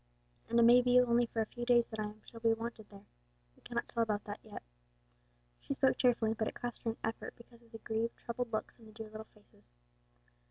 And 0.49 0.59
it 0.59 0.63
may 0.63 0.81
be 0.81 0.99
only 0.99 1.27
for 1.27 1.41
a 1.43 1.45
few 1.45 1.63
days 1.63 1.89
that 1.89 1.99
I 1.99 2.13
shall 2.25 2.39
be 2.39 2.55
wanted 2.55 2.89
there; 2.89 3.05
we 3.55 3.61
cannot 3.61 3.87
tell 3.87 4.01
about 4.01 4.23
that 4.23 4.39
yet." 4.41 4.63
She 5.59 5.75
spoke 5.75 5.95
cheerfully, 5.99 6.33
but 6.33 6.47
it 6.47 6.55
cost 6.55 6.81
her 6.85 6.89
an 6.89 6.97
effort 7.03 7.35
because 7.37 7.61
of 7.61 7.71
the 7.71 7.77
grieved, 7.77 8.17
troubled 8.17 8.51
looks 8.51 8.73
on 8.79 8.87
the 8.87 8.93
dear 8.93 9.11
little 9.11 9.25
faces. 9.35 9.69